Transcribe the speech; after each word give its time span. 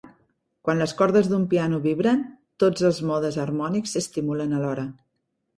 Quan 0.67 0.79
les 0.83 0.93
cordes 1.01 1.29
d'un 1.33 1.43
piano 1.51 1.79
vibren, 1.83 2.25
tots 2.65 2.87
els 2.91 3.03
modes 3.11 3.39
harmònics 3.45 3.97
s'estimulen 3.97 4.57
a 4.57 4.63
l'hora. 4.65 4.89